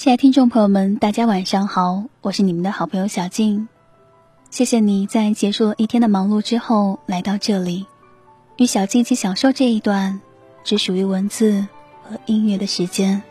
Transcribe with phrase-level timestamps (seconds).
[0.00, 3.68] 亲爱的听众朋友们，大家晚上好，我是你们的好朋友小静。
[4.48, 7.84] 谢谢你在结束了一天的忙碌之后来到这里，
[8.56, 10.18] 与小静一起享受这一段
[10.64, 11.66] 只属于文字
[12.02, 13.22] 和音乐的时间。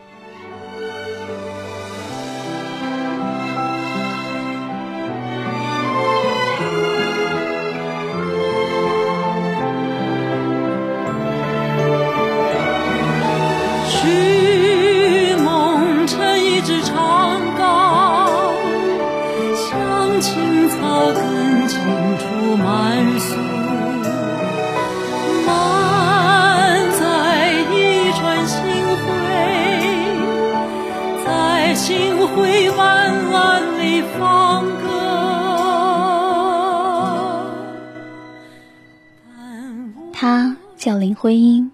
[40.20, 41.72] 她叫林徽因，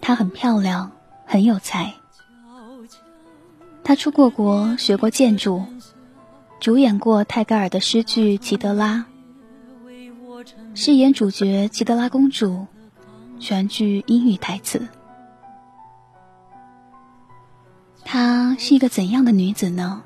[0.00, 0.92] 她很漂亮。
[1.24, 1.92] 很有才，
[3.82, 5.64] 她出过国，学过建筑，
[6.60, 9.06] 主演过泰戈尔的诗剧《齐德拉》，
[10.76, 12.68] 饰演主角齐德拉公主，
[13.40, 14.86] 全剧英语台词。
[18.04, 20.04] 她是一个怎样的女子呢？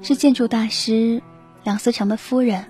[0.00, 1.20] 是建筑大师
[1.62, 2.64] 梁思成的夫人，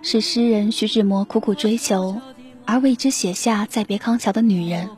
[0.00, 2.20] 是诗人徐志摩苦苦追求
[2.66, 4.88] 而为之写下《再别康桥》的女人。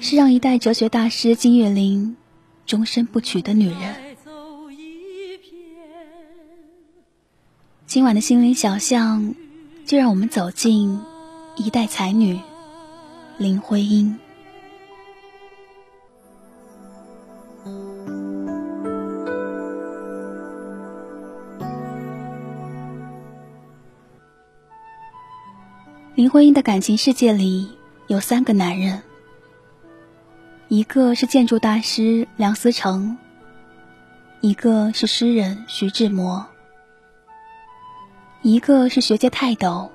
[0.00, 2.16] 是让一代哲学大师金岳霖
[2.64, 3.94] 终身不娶的女人。
[7.86, 9.34] 今晚的心灵小巷，
[9.84, 10.98] 就让我们走进
[11.56, 12.40] 一代才女
[13.36, 14.18] 林徽因。
[26.30, 29.02] 婚姻的感情世界里有三个男人。
[30.68, 33.18] 一个是建筑大师梁思成，
[34.40, 36.46] 一个是诗人徐志摩，
[38.42, 39.90] 一个是学界泰斗，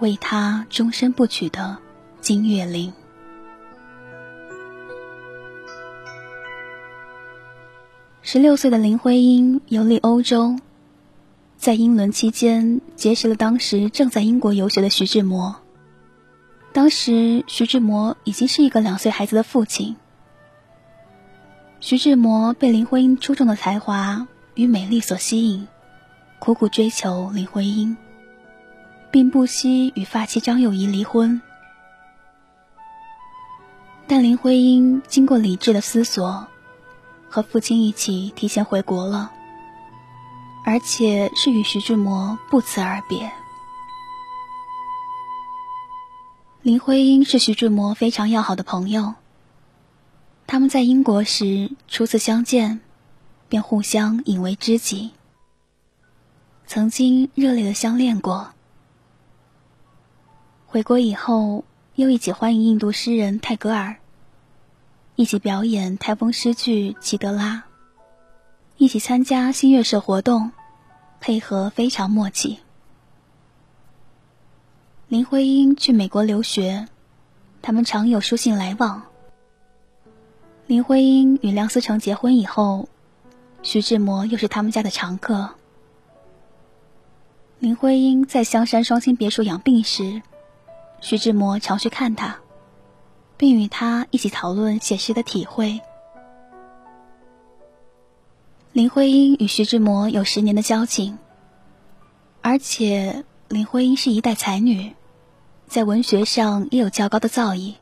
[0.00, 1.78] 为他终身不娶的
[2.20, 2.92] 金岳霖。
[8.22, 10.56] 十六岁的林徽因游历欧洲，
[11.60, 15.54] 在英伦期间结识了当时正在英国游学的徐志摩。
[16.72, 19.94] 当时，徐志摩已经是一个两岁孩子的父亲。
[21.78, 25.68] 徐志摩被林徽因出众的才华与美丽所吸引，
[26.38, 27.94] 苦苦追求林徽因，
[29.10, 31.42] 并不惜与发妻张幼仪离婚。
[34.06, 36.46] 但林徽因经过理智的思索，
[37.28, 39.30] 和父亲一起提前回国了，
[40.70, 43.32] 而且是与徐志摩不辞而别。
[46.62, 49.14] 林徽因是徐志摩非常要好的朋友。
[50.46, 52.80] 他们在英国时初次相见，
[53.48, 55.10] 便互相引为知己。
[56.68, 58.52] 曾经热烈的相恋过。
[60.66, 61.64] 回国以后，
[61.96, 63.96] 又一起欢迎印度诗人泰戈尔，
[65.16, 67.56] 一起表演台风诗句《齐德拉》，
[68.76, 70.52] 一起参加新月社活动，
[71.20, 72.58] 配合非常默契。
[75.06, 76.88] 林徽因去美国留学，
[77.62, 79.02] 他们常有书信来往。
[80.66, 82.88] 林徽因与梁思成结婚以后，
[83.62, 85.50] 徐志摩又是他们家的常客。
[87.58, 90.22] 林徽因在香山双清别墅养病时，
[91.00, 92.38] 徐志摩常去看她，
[93.36, 95.80] 并与她一起讨论写诗的体会。
[98.72, 101.18] 林徽因与徐志摩有十年的交情，
[102.40, 104.94] 而且林徽因是一代才女。
[105.66, 107.74] 在文学上也有较高的造诣，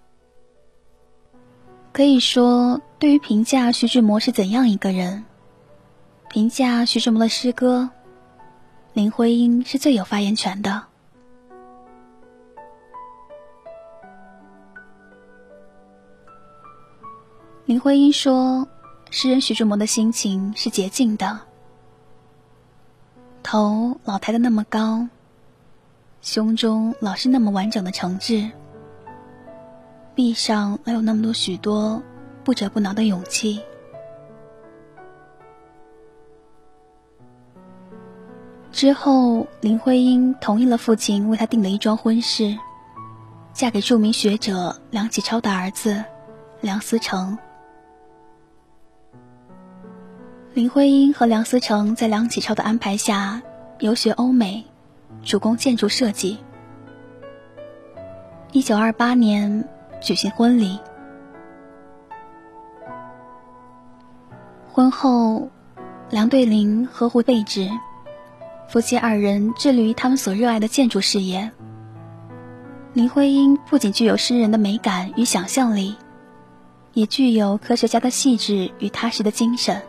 [1.93, 5.25] 可以说，对于评价徐志摩是怎样一个人，
[6.31, 7.91] 评价徐志摩的诗歌，
[8.95, 10.85] 林徽因是最有发言权的。
[17.67, 18.67] 林徽因说
[19.11, 21.41] ：“诗人徐志摩的心情是洁净的，
[23.43, 25.09] 头老抬得那么高。”
[26.21, 28.51] 胸中老是那么完整的诚挚，
[30.17, 32.03] 臂上老有那么多许多
[32.43, 33.63] 不折不挠的勇气。
[38.73, 42.59] 之后，林徽因同意了父亲为她定的一桩婚事，
[43.53, 46.05] 嫁给著名学者梁启超的儿子
[46.61, 47.39] 梁思成。
[50.55, 53.43] 林徽因和梁思成在梁启超的安排下
[53.81, 54.65] 游学欧美。
[55.25, 56.39] 主攻建筑设计。
[58.53, 59.69] 一九二八年
[60.01, 60.79] 举行婚礼。
[64.71, 65.51] 婚后，
[66.09, 67.69] 梁对林呵护备至，
[68.69, 71.51] 夫妻二人致力于他们所热爱的建筑事业。
[72.93, 75.97] 林徽因不仅具有诗人的美感与想象力，
[76.93, 79.83] 也具有科学家的细致与踏实的精神。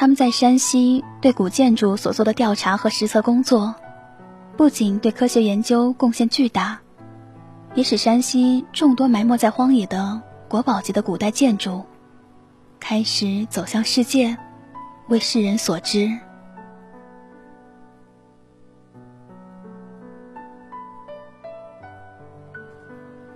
[0.00, 3.74] 他们在山西对古建筑所做的调查和实测工作，
[4.56, 6.80] 不仅对科学研究贡献巨大，
[7.74, 11.84] 也使山西众多埋没在荒野的国宝级的古代建筑，
[12.80, 14.38] 开始走向世界，
[15.08, 16.10] 为世人所知。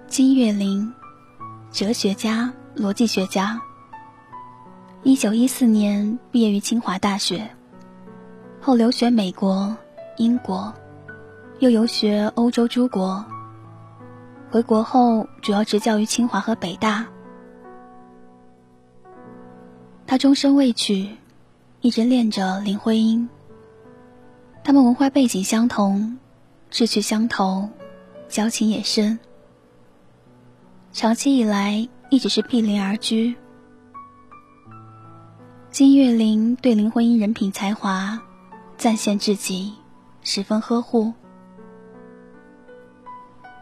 [0.06, 0.90] 金岳霖，
[1.70, 3.60] 哲学家、逻辑学家。
[5.06, 7.46] 一九一四年毕业于清华大学，
[8.58, 9.76] 后留学美国、
[10.16, 10.72] 英国，
[11.58, 13.22] 又游学欧洲诸国。
[14.50, 17.06] 回国后主要执教于清华和北大。
[20.06, 21.10] 他终身未娶，
[21.82, 23.28] 一直恋着林徽因。
[24.62, 26.16] 他们文化背景相同，
[26.70, 27.68] 志趣相投，
[28.26, 29.18] 交情也深。
[30.94, 33.36] 长期以来一直是毗邻而居。
[35.74, 38.22] 金岳霖对林徽因人品才华
[38.78, 39.74] 赞羡至极，
[40.22, 41.12] 十分呵护。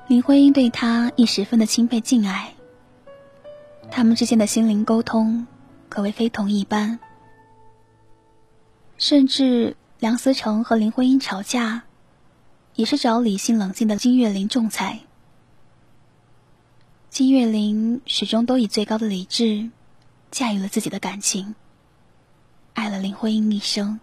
[0.09, 2.53] 林徽因对他亦十分的钦佩敬爱。
[3.91, 5.47] 他们之间的心灵沟通
[5.89, 7.01] 可谓非同一般。
[8.99, 11.85] 甚至梁思成和林徽因吵架，
[12.75, 15.01] 也是找理性冷静的金岳霖仲裁。
[17.09, 19.71] 金岳霖始终都以最高的理智
[20.31, 21.55] 驾驭了自己的感情。
[22.75, 24.01] 爱了林徽因一生。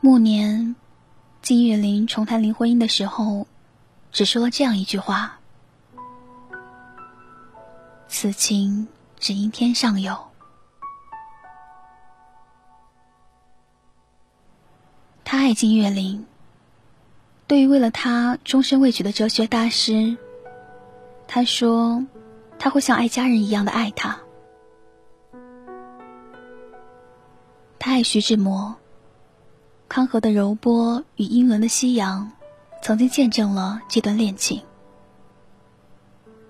[0.00, 0.76] 暮年，
[1.40, 3.46] 金岳霖重谈林徽因的时候，
[4.12, 5.40] 只说了这样一句话
[8.06, 8.86] ：“此情
[9.18, 10.14] 只应天上有。”
[15.24, 16.26] 他爱金岳霖。
[17.46, 20.16] 对于为了他终身未娶的哲学大师。
[21.26, 22.04] 他说
[22.58, 24.16] ：“他会像爱家人一样的爱他。
[27.78, 28.76] 他爱徐志摩。
[29.88, 32.30] 康河的柔波与英伦的夕阳，
[32.82, 34.62] 曾经见证了这段恋情。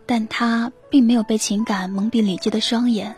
[0.06, 3.16] 但他并没有被情感蒙蔽理智的双眼。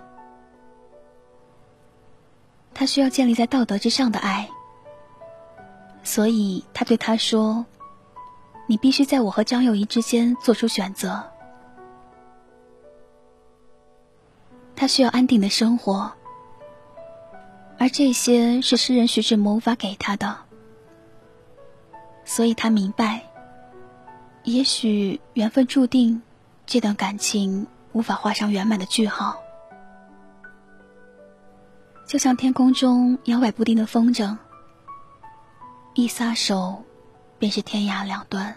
[2.73, 4.49] 他需要建立在道德之上的爱。
[6.05, 7.67] 所以他对他说
[8.69, 11.23] ：‘你必须在我和张幼仪之间做出选择。’”
[14.77, 16.13] 他需要安定的生活，
[17.79, 20.37] 而这些是诗人徐志摩无法给他的，
[22.27, 23.23] 所以他明白，
[24.45, 26.21] 也许缘分注定，
[26.67, 29.37] 这段感情无法画上圆满的句号，
[32.07, 34.37] 就像天空中摇摆不定的风筝，
[35.95, 36.85] 一撒手，
[37.39, 38.55] 便是天涯两端。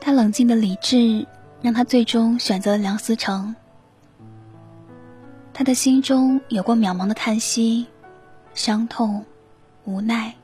[0.00, 1.26] 他冷静的理智。
[1.64, 3.56] 让他最终选择了梁思成。
[5.50, 7.86] 他的心中有过渺茫的叹息、
[8.52, 9.24] 伤痛、
[9.84, 10.34] 无奈，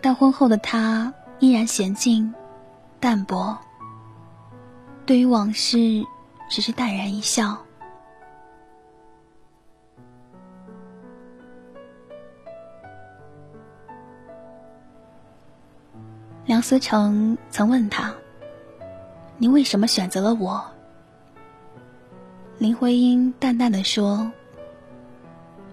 [0.00, 2.32] 但婚后的他依然娴静、
[3.00, 3.58] 淡泊。
[5.04, 5.76] 对于往事，
[6.48, 7.58] 只是淡然一笑。
[16.44, 18.14] 梁思成曾问他。
[19.42, 20.64] 你为什么选择了我？
[22.58, 24.30] 林徽因淡淡的说：“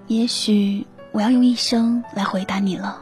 [0.09, 2.99] 也许我要用一生来回答你了。”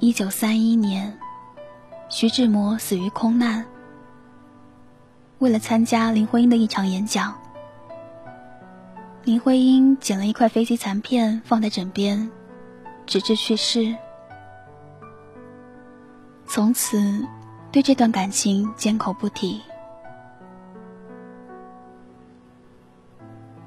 [0.00, 1.14] 一九三一年，
[2.08, 3.62] 徐志摩死于空难。
[5.40, 7.38] 为了参加林徽因的一场演讲，
[9.24, 12.30] 林徽因捡了一块飞机残片放在枕边，
[13.04, 13.94] 直至去世。
[16.46, 17.26] 从此，
[17.72, 19.60] 对这段感情缄口不提。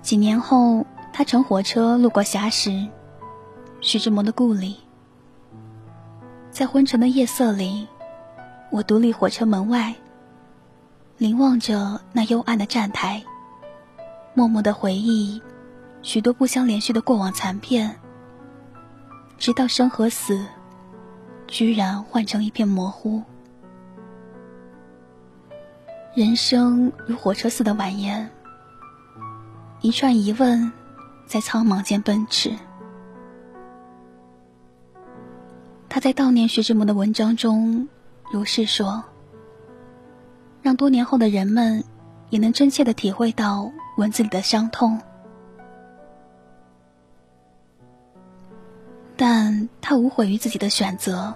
[0.02, 2.88] 几年后，他乘火车路过霞石，
[3.82, 4.78] 徐志摩的故里。
[6.50, 7.88] 在昏沉的夜色里，
[8.72, 9.94] 我独立火车门外，
[11.18, 13.22] 凝望着那幽暗的站台，
[14.34, 15.42] 默默的回忆
[16.02, 18.00] 许多不相连续的过往残片，
[19.38, 20.44] 直到生和死。
[21.50, 23.24] 居然换成一片模糊。
[26.16, 28.28] 人生如火车似的蜿蜒，
[29.82, 30.72] 一串疑问
[31.26, 32.52] 在苍茫间奔驰。
[35.88, 37.88] 他在悼念徐志摩的文章中
[38.32, 39.04] 如是说
[40.62, 41.84] ：“让多年后的人们
[42.30, 45.02] 也能真切的体会到文字里的伤痛。”
[49.22, 51.34] 但他无悔于自己的选择，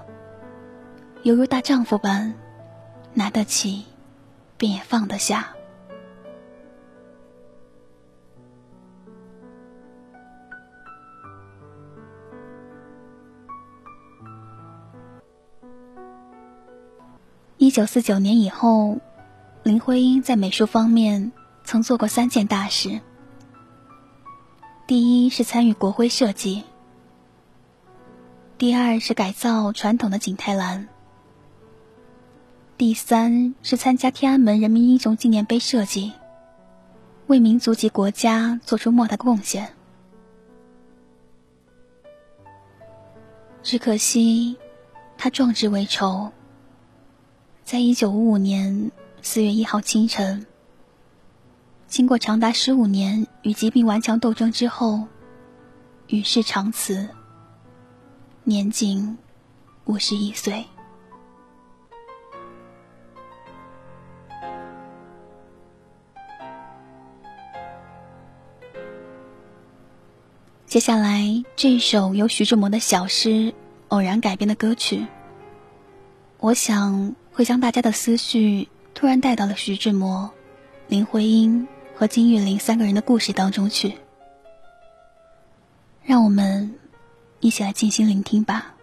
[1.24, 2.34] 犹如大丈夫般，
[3.14, 3.84] 拿得起，
[4.58, 5.54] 便也放得下。
[17.58, 18.98] 一九四九年以后，
[19.64, 21.34] 林徽因在美术方面
[21.66, 23.02] 曾做过三件大事。
[24.88, 26.64] 第一是参与国徽设计。
[28.64, 30.88] 第二是改造传统的景泰蓝，
[32.78, 36.14] 第三是参加天安门人民英雄纪念碑设计，
[37.28, 39.74] 为民族及国家做出莫大贡献。
[43.62, 44.56] 只可惜，
[45.18, 46.32] 他壮志未酬，
[47.66, 50.46] 在一九五五年四月一号清晨，
[51.88, 55.10] 经过长达十五年与疾病顽强斗争之后，
[56.08, 57.10] 与世长辞。
[58.46, 59.18] 年仅
[59.86, 60.66] 五十一岁。
[70.66, 71.24] 接下来
[71.56, 73.54] 这首由徐志摩的小诗
[73.88, 75.08] 偶然改编的歌曲，
[76.40, 80.30] 我想会将大家的思绪突然带到了徐志摩、
[80.90, 83.94] 林徽因和金岳霖三个人的故事当中去，
[86.04, 86.78] 让我们。
[87.44, 88.74] 一起来静心聆听吧。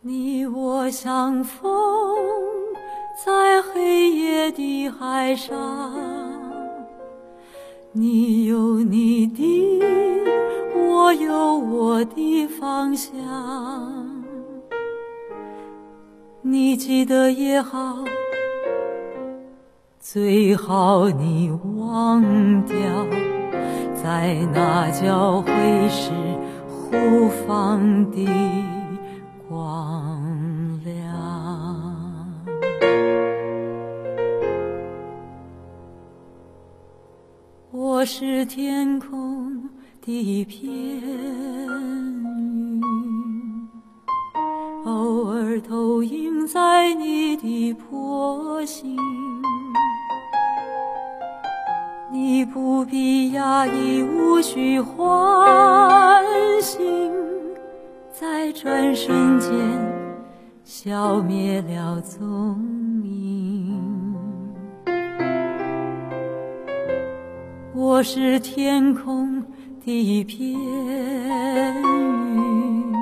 [0.00, 1.68] 你我相逢
[3.24, 5.52] 在黑夜的海上，
[7.90, 9.82] 你有你的，
[10.76, 13.12] 我有我的方向。
[16.42, 18.04] 你记得也好。
[20.08, 22.22] 最好你忘
[22.64, 22.76] 掉，
[23.92, 25.50] 在那交汇
[25.88, 26.12] 时
[26.68, 28.24] 互放的
[29.48, 30.22] 光
[30.84, 30.94] 亮。
[37.72, 39.68] 我是天空
[40.00, 42.80] 的一片云，
[44.84, 48.96] 偶尔投影在你的波心。
[52.36, 56.22] 你不必压抑，无需唤
[56.60, 56.84] 醒，
[58.12, 59.50] 在转瞬间
[60.62, 62.58] 消灭了踪
[63.02, 64.14] 影。
[67.74, 69.42] 我是天空
[69.82, 70.52] 的一片
[72.34, 72.94] 云，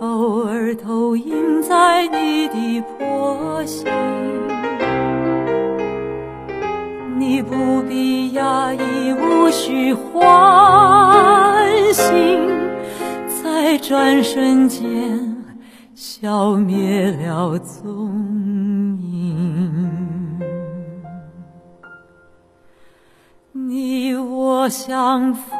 [0.00, 3.86] 偶尔投影在你的波心。
[7.18, 12.46] 你不必压抑，无需唤醒，
[13.42, 15.44] 在转瞬间
[15.94, 19.90] 消灭了踪影。
[23.52, 25.58] 你我相逢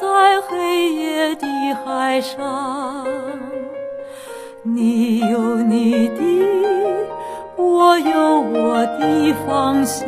[0.00, 1.46] 在黑夜的
[1.84, 3.04] 海上，
[4.62, 6.67] 你有你的。
[7.88, 10.04] 我有我的方向，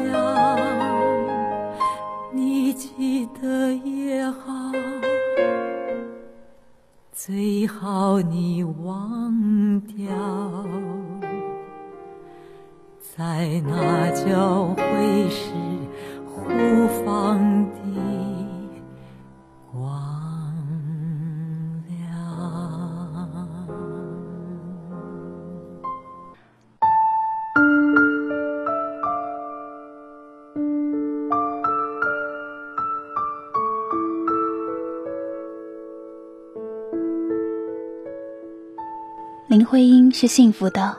[2.30, 4.70] 你记得也好，
[7.10, 10.14] 最好你忘掉，
[13.16, 15.50] 在那交汇时
[16.26, 17.38] 互放
[40.20, 40.98] 是幸福的，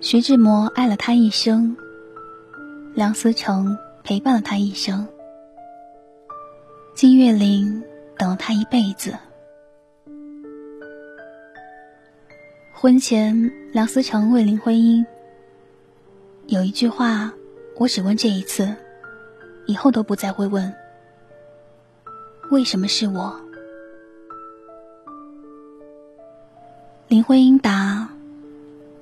[0.00, 1.76] 徐志摩爱了他一生，
[2.94, 5.06] 梁思成陪伴了他一生，
[6.96, 7.80] 金岳霖
[8.18, 9.16] 等了他一辈子。
[12.72, 15.06] 婚前，梁思成问林徽因
[16.50, 17.32] ：“有一句话，
[17.76, 18.74] 我只问这一次，
[19.66, 20.74] 以后都不再会问，
[22.50, 23.40] 为什么是我？”
[27.12, 28.08] 林徽因答：“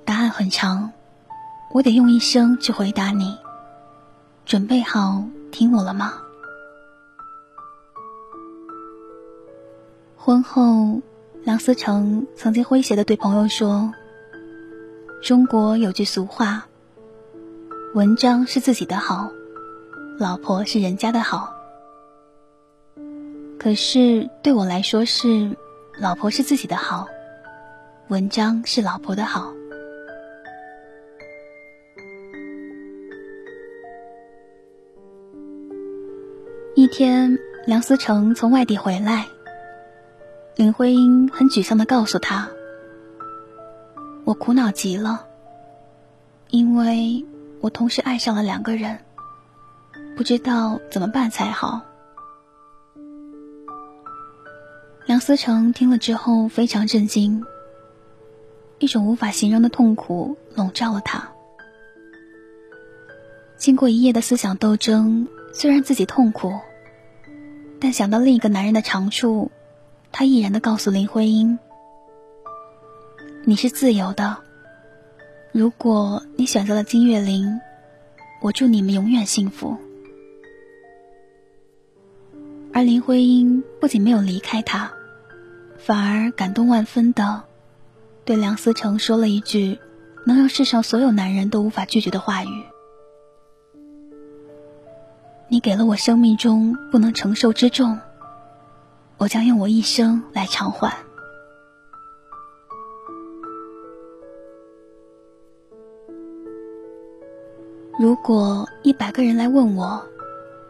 [0.04, 0.90] 答案很长，
[1.70, 3.38] 我得用一生去回答你。
[4.44, 6.14] 准备好听我了吗？
[10.16, 11.00] 婚后，
[11.44, 13.94] 梁思成曾经诙谐的对朋友说
[15.22, 16.66] ：“中国有句俗话，
[17.94, 19.30] 文章是自己的好，
[20.18, 21.54] 老婆是人家的好。
[23.56, 25.56] 可是对我来说是，
[26.00, 27.06] 老婆是自己的好，
[28.10, 29.54] 文章是老婆的好。”
[36.74, 39.28] 一天，梁思成从外地回来，
[40.56, 42.50] 林徽因很沮丧的告诉他
[44.26, 45.24] ：“我苦恼极了，
[46.48, 47.24] 因为
[47.60, 48.98] 我同时爱上了两个人，
[50.16, 51.80] 不知道怎么办才好。”
[55.06, 57.44] 梁思成听了之后非常震惊，
[58.80, 61.30] 一种无法形容的痛苦笼罩了他。
[63.56, 66.52] 经过一夜的思想斗争，虽然自己痛苦。
[67.78, 69.50] 但想到另一个男人的长处，
[70.12, 71.58] 他毅然的告诉林徽因
[73.44, 74.38] ：“你是自由的。
[75.52, 77.60] 如果你选择了金岳霖，
[78.42, 79.76] 我祝你们永远幸福。”
[82.72, 84.92] 而林徽因不仅没有离开他，
[85.78, 87.42] 反而感动万分的
[88.24, 89.78] 对梁思成说了一句
[90.24, 92.64] 能让世上所有男人都无法拒绝的话语。
[95.48, 97.98] 你给了我生命中不能承受之重，
[99.16, 100.96] 我将用我一生来偿还。
[107.98, 110.06] 如果一百个人来问我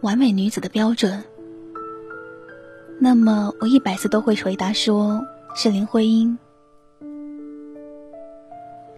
[0.00, 1.22] 完美女子的标准，
[2.98, 5.22] 那么我一百次都会回答说
[5.54, 6.38] 是林徽因。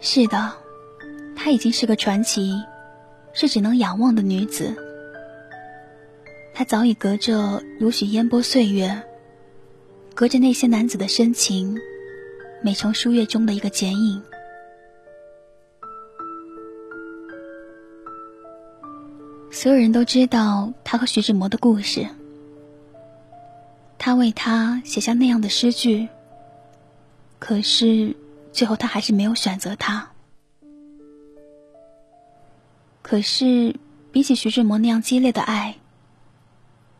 [0.05, 0.53] 是的，
[1.37, 2.61] 她已经是个传奇，
[3.33, 4.75] 是只能仰望的女子。
[6.53, 9.01] 她早已隔着如许烟波岁月，
[10.13, 11.79] 隔着那些男子的深情，
[12.63, 14.21] 美成书页中的一个剪影。
[19.53, 22.09] 所有人都知道他和徐志摩的故事，
[23.99, 26.09] 他为他写下那样的诗句。
[27.39, 28.17] 可是
[28.53, 30.11] 最后他还是没有选择他。
[33.03, 33.75] 可是
[34.13, 35.77] 比起徐志摩那样激烈的爱。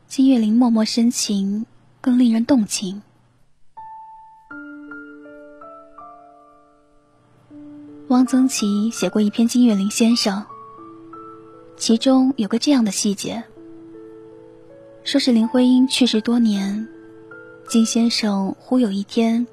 [0.09, 1.65] 金岳霖默默深情，
[2.01, 3.01] 更令人动情。
[8.09, 10.39] 汪曾祺写过一篇《金岳霖先生》，
[11.79, 13.43] 其中有个这样的细节：
[15.03, 16.87] 说是林徽因去世多年，
[17.67, 19.47] 金先生忽有一天，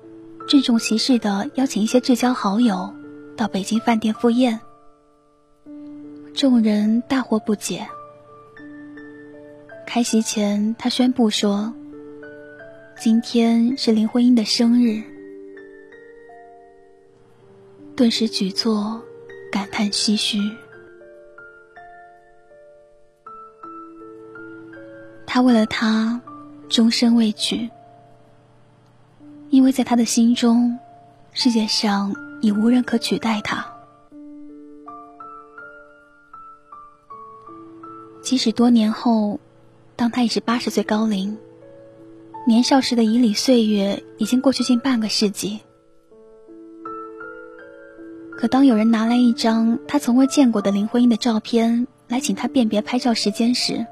[0.50, 2.96] 郑重其事的邀请一些至交好友
[3.38, 4.60] 到北京饭店赴宴，
[6.34, 7.88] 众人大惑不解。
[9.86, 11.72] 开席前，他宣布说
[13.00, 15.04] ：“今天是林徽因的生日。”
[17.96, 19.04] 顿时举座
[19.52, 20.40] 感叹唏嘘。
[25.28, 26.20] 他为了她
[26.70, 27.70] 终身未娶，
[29.50, 30.80] 因为在他的心中，
[31.34, 33.66] 世界上已无人可取代他。
[38.22, 39.40] 即使多年后。
[39.96, 41.38] 当他已是八十岁高龄，
[42.48, 45.60] 年少时的以礼岁月已经过去近半个世纪。
[48.38, 53.86] 可当有人拿来一张他从未见过的林徽因的照片来请他辨别拍照时间时，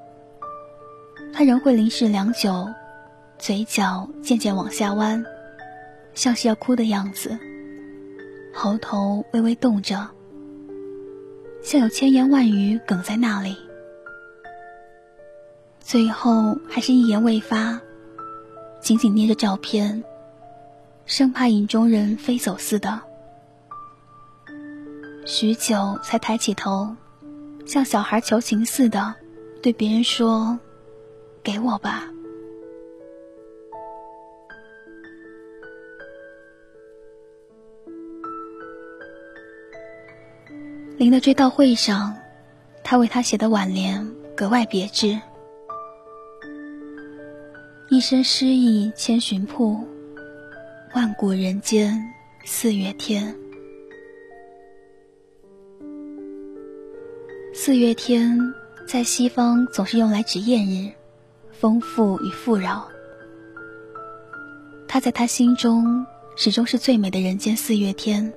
[1.34, 2.70] 他仍会凝视良久，
[3.38, 5.26] 嘴角渐渐往下弯，
[6.18, 7.38] 像是要哭的样子，
[8.52, 10.10] 喉头微微动着，
[11.62, 13.56] 像有千言万语哽在那里。
[15.80, 17.80] 最后还是一言未发，
[18.82, 20.04] 紧紧捏着照片，
[21.06, 23.00] 生怕影中人飞走似的。
[25.24, 26.96] 许久才抬起头，
[27.68, 29.14] 像小孩求情似的，
[29.62, 30.58] 对别人说
[31.44, 32.08] ：“给我吧。”
[40.98, 42.18] 林的追悼会上，
[42.84, 44.04] 他为他写的挽联
[44.36, 45.16] 格外别致。
[47.88, 49.80] 一身诗意千寻瀑，
[50.96, 52.04] 万古人间
[52.46, 53.36] 四月天。
[57.54, 58.36] 四月天
[58.88, 60.92] 在西方总是用来指艳日、
[61.52, 62.88] 丰富与富饶。
[64.88, 66.04] 他在他心中
[66.36, 68.34] 始终是最美的人间四月天。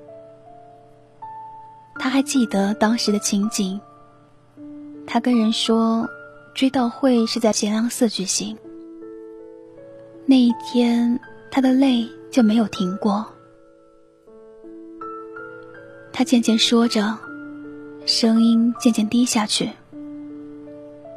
[2.01, 3.79] 他还记得当时的情景。
[5.05, 6.09] 他跟人说，
[6.55, 8.57] 追悼会是在贤良寺举行。
[10.25, 11.19] 那一天，
[11.51, 13.23] 他的泪就没有停过。
[16.11, 17.15] 他渐渐说着，
[18.07, 19.69] 声音渐渐低下去，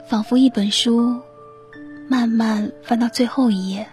[0.06, 1.18] 仿佛一本书
[2.08, 3.88] 慢慢翻到最后一页。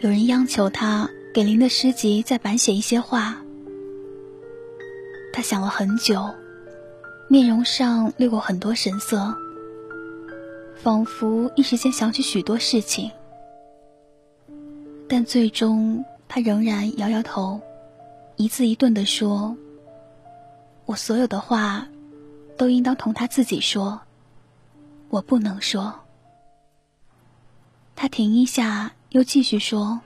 [0.00, 3.36] 有人央求他给林的诗集再版写一些话，
[5.32, 6.28] 他想了很久，
[7.28, 9.32] 面容上掠过很多神色，
[10.74, 13.08] 仿佛一时间想起许多事情，
[15.08, 17.60] 但最终他仍然摇摇头，
[18.34, 19.56] 一字一顿地说
[20.84, 21.86] ：“我所有的话，
[22.56, 24.00] 都应当同他自己说，
[25.10, 25.94] 我不能说。”
[27.94, 28.92] 他停一下。
[29.10, 30.00] 又继续说：“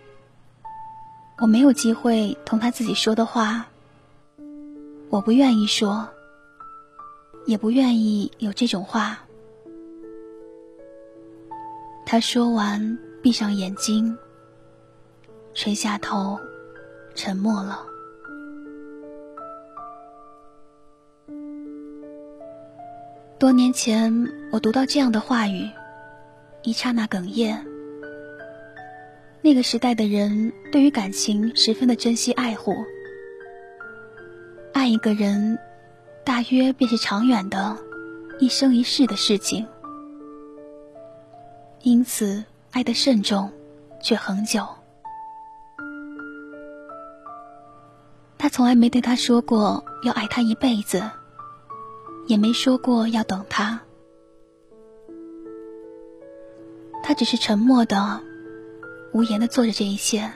[1.41, 3.67] 我没有机会同他自己说的话，
[5.11, 6.09] 我不愿意说，
[7.45, 9.19] 也不愿意有这种话。”
[12.07, 14.17] 他说完，闭上眼睛，
[15.55, 16.39] 垂下头，
[17.15, 17.85] 沉默了。
[23.39, 25.69] 多年前，我读到这样的话语，
[26.63, 27.67] 一刹那哽咽。
[29.45, 32.73] 那个时代的人对于感情十分的珍惜爱护，
[34.73, 35.59] 爱一个人，
[36.25, 37.77] 大约便是长远的，
[38.39, 39.67] 一生一世的事情。
[41.83, 43.53] 因此，爱得慎重，
[44.01, 44.67] 却恒久。
[48.39, 51.03] 他从来没对他说过要爱他一辈子，
[52.27, 53.79] 也没说过要等他，
[57.03, 58.23] 他只是沉默的。
[59.15, 60.29] 无言的做着这一切，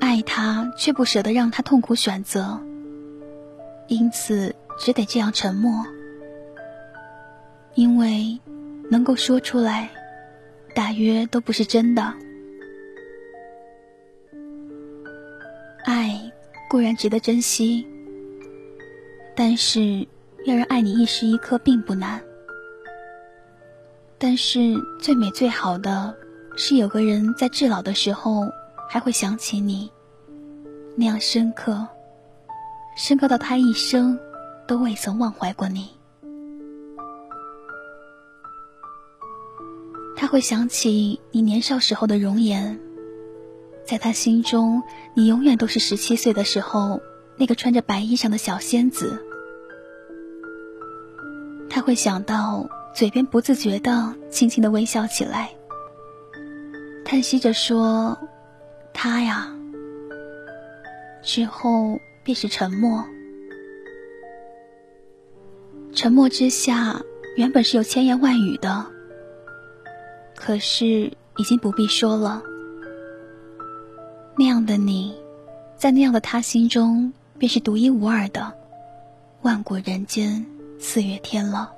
[0.00, 2.60] 爱他却不舍得让他痛苦选择，
[3.86, 5.86] 因此只得这样沉默。
[7.74, 8.36] 因为
[8.90, 9.88] 能够说出来，
[10.74, 12.12] 大约都不是真的。
[15.84, 16.32] 爱
[16.68, 17.86] 固然值得珍惜，
[19.36, 20.08] 但是
[20.46, 22.20] 要人爱你一时一刻并不难。
[24.22, 26.14] 但是最美最好的，
[26.54, 28.46] 是有个人在至老的时候
[28.86, 29.90] 还会想起你，
[30.94, 31.88] 那样深刻，
[32.98, 34.18] 深刻到他一生
[34.66, 35.88] 都未曾忘怀过你。
[40.14, 42.78] 他会想起你年少时候的容颜，
[43.86, 44.82] 在他心中，
[45.14, 47.00] 你永远都是十七岁的时候
[47.38, 49.24] 那个穿着白衣裳的小仙子。
[51.70, 52.68] 他会想到。
[52.94, 55.50] 嘴边不自觉的轻轻的微笑起来，
[57.04, 58.18] 叹息着说
[58.92, 59.54] ：“他呀。”
[61.22, 63.04] 之后便是沉默。
[65.92, 67.00] 沉默之下，
[67.36, 68.86] 原本是有千言万语的，
[70.36, 72.42] 可是已经不必说了。
[74.36, 75.14] 那样的你，
[75.76, 78.52] 在那样的他心中，便是独一无二的，
[79.42, 80.46] 万古人间
[80.78, 81.72] 四月天了。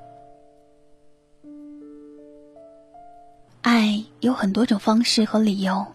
[3.62, 5.86] 爱有很多种方式和理由，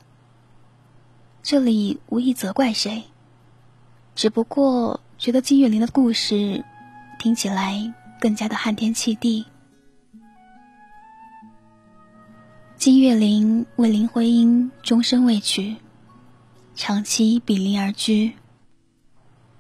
[1.44, 3.04] 这里无意责怪谁，
[4.16, 6.64] 只不过觉得金岳霖的故事
[7.20, 9.46] 听起来更加的撼天泣地。
[12.78, 15.76] 金岳霖为林徽因终身未娶，
[16.74, 18.32] 长期比邻而居，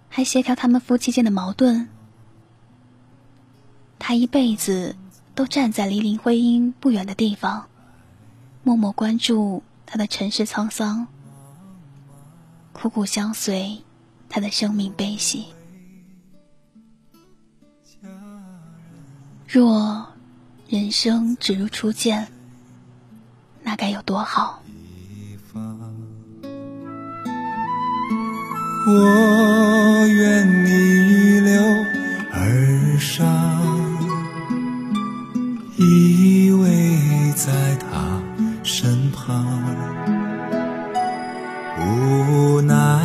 [0.07, 1.89] 还协调他们夫妻间的矛盾。
[3.99, 4.95] 他一辈子
[5.35, 7.67] 都站在离林徽因不远的地方。
[8.67, 11.07] 默默关注他的尘世沧桑，
[12.73, 13.81] 苦苦相随
[14.27, 15.45] 他的生命悲喜。
[19.47, 20.09] 若
[20.67, 22.27] 人生只如初见，
[23.63, 24.61] 那该有多好？
[28.85, 31.61] 我愿逆流
[32.33, 33.33] 而上，
[35.77, 37.86] 依偎在。
[38.69, 39.45] 身旁，
[41.79, 43.01] 无奈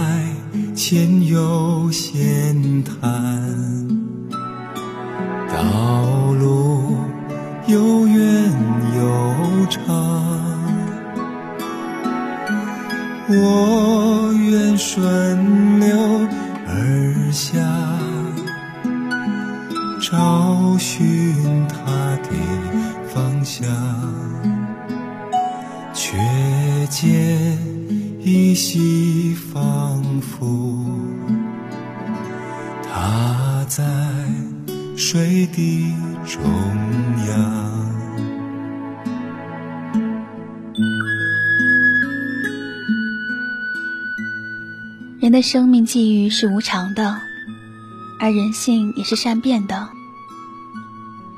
[0.74, 3.88] 前有险滩，
[5.48, 6.96] 道路
[7.68, 8.52] 又远
[8.96, 9.80] 又长，
[13.28, 15.96] 我愿顺流
[16.66, 17.60] 而下，
[20.00, 21.76] 找寻他
[22.16, 22.30] 的
[23.14, 23.64] 方向。
[25.94, 26.16] 却
[26.88, 27.58] 见
[28.20, 30.84] 依稀仿佛，
[32.82, 33.84] 他在
[34.96, 35.94] 水的
[36.26, 36.42] 中
[37.28, 37.82] 央。
[45.20, 47.20] 人的生命际遇是无常的，
[48.18, 49.88] 而人性也是善变的。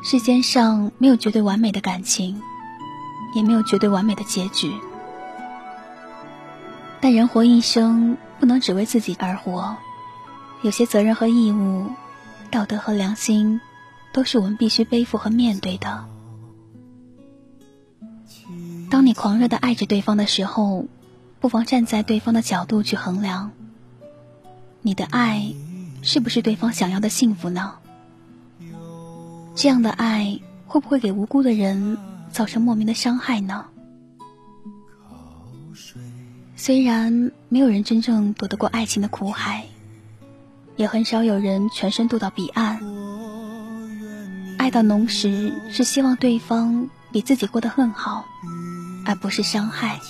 [0.03, 2.41] 世间上没有绝对完美的感情，
[3.35, 4.73] 也没有绝对完美的结局。
[7.01, 9.77] 但人活一生，不能只为自己而活，
[10.63, 11.91] 有些责任和义务，
[12.51, 13.61] 道德和良心，
[14.13, 16.07] 都是我们必须背负和面对的。
[18.91, 20.87] 当你狂热的爱着对方的时候，
[21.41, 23.51] 不妨站在对方的角度去衡量。
[24.81, 25.53] 你的爱，
[26.03, 27.75] 是不是对方想要的幸福呢？
[29.55, 31.99] 这样的爱会不会给无辜的人
[32.35, 33.67] 造成莫名的伤害呢？
[36.57, 39.67] 虽然没有人真正躲得过爱情的苦海，
[40.77, 42.81] 也很少有人全身渡到彼岸。
[44.59, 48.25] 爱到浓时，是希望对方比自己过得更好，
[49.07, 50.01] 而不是伤害。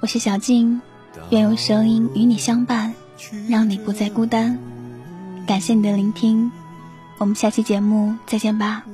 [0.00, 0.80] 我是小静，
[1.34, 2.94] 愿用声音与你相伴，
[3.48, 4.56] 让你不再孤单。
[5.48, 6.52] 感谢你的聆听，
[7.18, 8.84] 我们下期节目再见吧，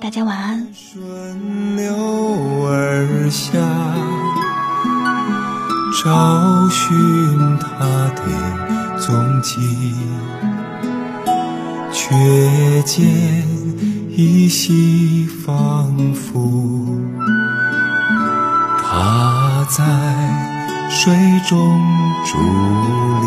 [0.00, 0.66] 大家晚安。
[0.72, 1.94] 顺流
[2.64, 3.58] 而下，
[6.02, 7.84] 找寻他
[8.16, 8.22] 的
[8.98, 9.60] 踪迹，
[11.92, 13.06] 却见
[14.16, 16.88] 依稀仿佛。
[18.82, 20.57] 他在
[20.90, 21.14] 水
[21.46, 21.80] 中
[22.24, 22.34] 伫
[23.20, 23.26] 立，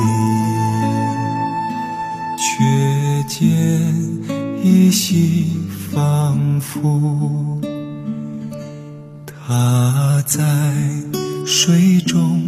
[2.37, 3.39] 却见
[4.63, 5.47] 依稀
[5.91, 7.61] 仿佛。
[9.25, 10.41] 他在
[11.45, 12.40] 水中